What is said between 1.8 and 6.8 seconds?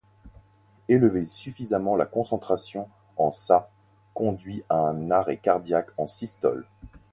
la concentration en Ca conduit à un arrêt cardiaque en systole.